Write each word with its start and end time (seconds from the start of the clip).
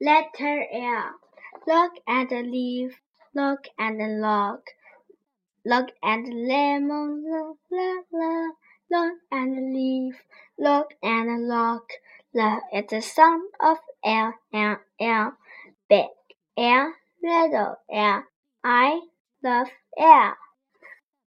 Letter 0.00 0.64
L. 0.72 1.18
Look 1.66 1.94
at 2.06 2.28
the 2.28 2.42
leaf, 2.42 3.00
look 3.34 3.66
at 3.76 3.98
the 3.98 4.06
log, 4.06 4.60
look 5.64 5.88
at 6.04 6.24
the 6.24 6.32
lemon, 6.32 7.24
La 7.26 7.52
la 7.68 8.02
la. 8.12 8.50
look 8.88 9.18
at 9.32 9.46
the 9.46 9.60
leaf, 9.60 10.22
look 10.56 10.92
at 11.02 11.24
the 11.24 11.38
log. 11.38 11.82
La 12.32 12.60
is 12.72 12.84
the 12.90 13.02
sound 13.02 13.50
of 13.58 13.78
L, 14.04 14.34
L, 14.54 14.76
L. 15.00 15.36
Big 15.88 16.06
L, 16.56 16.94
little 17.20 17.76
L. 17.90 18.22
I 18.62 19.00
love 19.42 19.68
L. 19.98 20.36